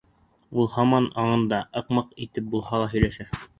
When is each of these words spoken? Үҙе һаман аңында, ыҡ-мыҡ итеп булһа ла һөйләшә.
Үҙе 0.63 0.71
һаман 0.75 1.09
аңында, 1.25 1.61
ыҡ-мыҡ 1.83 2.19
итеп 2.27 2.51
булһа 2.57 2.83
ла 2.85 2.91
һөйләшә. 2.97 3.31